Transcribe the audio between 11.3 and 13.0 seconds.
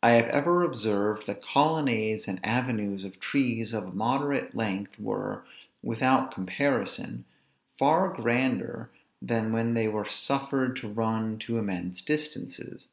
to immense distances.